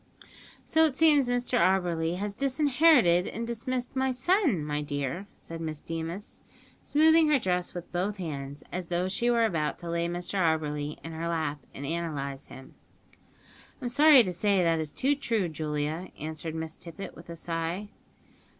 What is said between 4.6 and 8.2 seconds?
my dear," said Miss Deemas, smoothing her dress with both